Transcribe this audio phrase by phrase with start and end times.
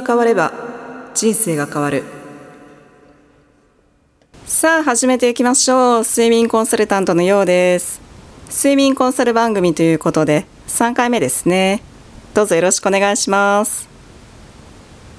[0.00, 0.52] が変われば
[1.14, 2.04] 人生が変わる。
[4.44, 6.02] さあ始めていきましょう。
[6.02, 8.00] 睡眠コンサルタントのようです。
[8.50, 11.82] 睡眠コンサル番組ということで3回目ですね。
[12.34, 13.88] どうぞよろしくお願いします。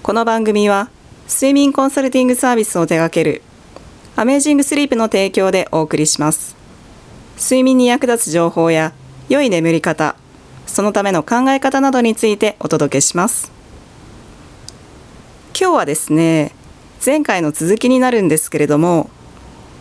[0.04, 0.90] この番組は
[1.28, 3.42] 睡眠コンサルティングサービスを手掛ける
[4.16, 6.56] アメージングスリープの提供でお送りします。
[7.38, 8.94] 睡眠に役立つ情報や
[9.30, 10.16] 良い眠り方
[10.68, 13.57] そのための考え方などについてお届けします。
[15.60, 16.52] 今日はですね
[17.04, 19.10] 前回の続きになるんですけれども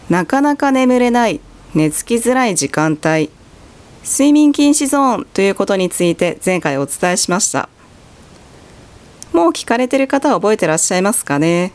[0.08, 1.40] なかなか眠れない
[1.74, 3.30] 寝つきづらい時間帯
[4.02, 7.68] 睡眠禁止ゾーンということについて前回お伝えしました
[9.34, 11.74] もう聞かれてる方は覚えてらっしゃいますかね？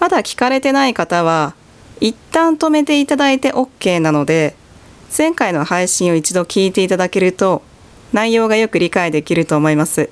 [0.00, 1.54] まだ聞かれてない方は
[2.00, 4.56] 一旦止めていただいて OK なので
[5.16, 7.62] 前回の配信を一度聞いていただけると
[8.14, 10.08] 内容がよく理解できると思います。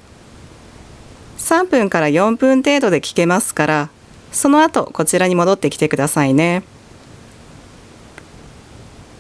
[1.45, 3.91] 3分から4分程度で聞けますから
[4.33, 6.63] その後こちらに戻ってきてくださいね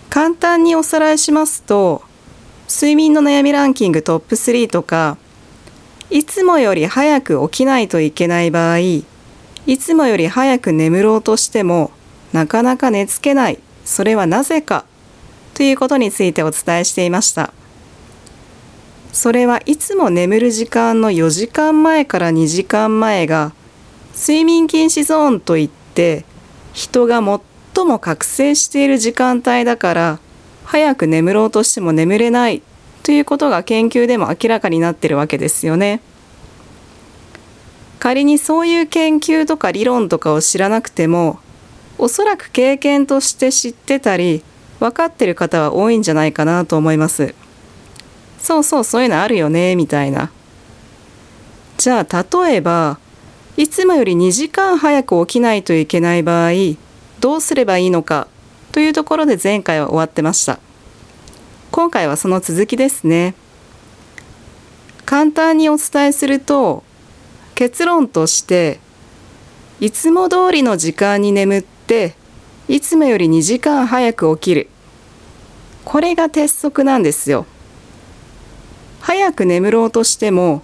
[0.08, 2.03] 簡単におさらいしますと
[2.66, 5.19] 睡眠の悩みランキングトップ3とか
[6.08, 9.05] いつもより早く起きないといけない場合い
[9.78, 11.91] つもより早く眠ろうとしても
[12.33, 14.86] なかなか寝つけないそれはなぜか
[15.53, 17.53] ということについてお伝えしていました。
[19.14, 23.52] それはいつも眠る時間の4時間前から2時間前が
[24.12, 26.24] 睡眠禁止ゾーンといって
[26.72, 27.22] 人が
[27.74, 30.18] 最も覚醒している時間帯だから
[30.64, 32.60] 早く眠ろうとしても眠れない
[33.04, 36.00] ということが研究でも明らかになってるわけですよね。
[38.00, 41.38] 仮にそういう研究とか理論とかを知らなくても
[41.98, 44.42] おそらく経験として知ってたり
[44.80, 47.44] 分かってる方は多いんじゃないかなと思います。
[48.44, 50.31] そうそうそういうのあるよねみたいな。
[51.78, 52.99] じゃあ例えば
[53.56, 56.50] いつもより2時間早く起きないといけない場合
[57.21, 58.28] どうすればいいのか
[58.72, 60.59] というところで前回は終わってました。
[61.71, 63.34] 今回はその続きですね。
[65.06, 66.84] 簡単にお伝えすると
[67.54, 68.78] 結論として
[69.81, 72.15] いつも通りの時間に眠って
[72.69, 74.69] いつもより2時間早く起きる。
[75.87, 77.47] これが鉄則なんですよ。
[79.04, 80.62] 早く眠ろうとしても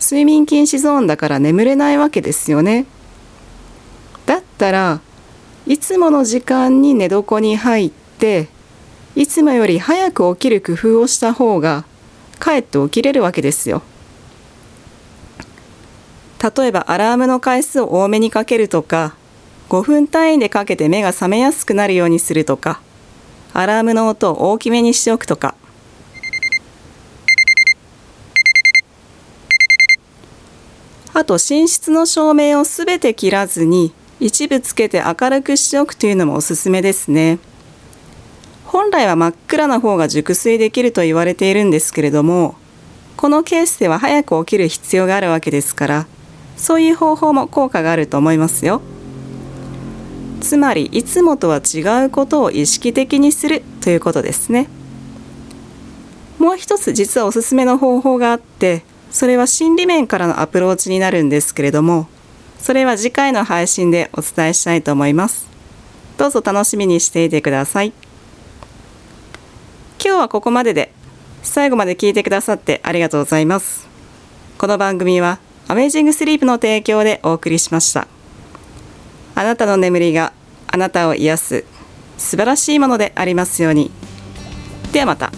[0.00, 2.84] 睡眠禁止ゾーンだから眠れないわけですよね。
[4.26, 5.00] だったら
[5.68, 8.48] いつもの時間に寝床に入って
[9.14, 11.84] いつもより早く起きる工夫をした方が
[12.40, 13.82] かえって起きれるわけですよ。
[16.42, 19.14] 例えばアラームの回数を多めにかけるとか
[19.68, 22.80] 5分単位でかけて目が覚めやすくなるようにするとか
[23.54, 25.54] アラームの音を大きめにしておくとか
[31.16, 37.38] あと寝室の照明をすべて切らずに一部つけて明るくしておくというのもおすすめですね。
[38.66, 42.54] 本来は真っ暗な方が熟睡できると言われているんですけれども
[43.16, 46.06] このケースでは早く起きる必要があるわけですから
[46.58, 48.82] そういう方法も効果があると思いますよ。
[50.42, 54.68] つまりいつもとは違うことを意識的にするということですね。
[56.38, 58.84] もう一つ実はおすすめの方法があって
[59.16, 62.06] それは心理面からのアプローチになるんですけれども
[62.58, 65.46] それは次回の配信でお伝えしたいと思います。
[66.18, 67.94] どうぞ楽しみにしていてください。
[70.04, 70.92] 今日はここまでで
[71.42, 73.88] 最後まで聞いてくださってありがとうございます。
[74.58, 78.06] この番組はアメージングスリープの提供でお送りしました。
[79.34, 80.34] あなたの眠りが
[80.66, 81.64] あなたを癒す
[82.18, 83.90] 素晴らしいものでありますように。
[84.92, 85.32] ではまた。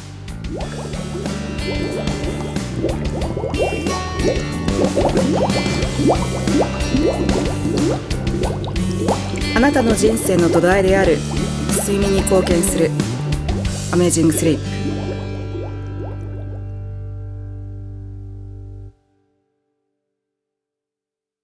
[9.55, 11.17] あなたの人生の土台である。
[11.81, 12.91] 睡眠に貢献する。
[13.93, 14.98] アメージングスリープ